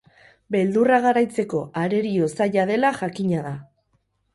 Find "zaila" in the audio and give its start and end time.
2.39-2.69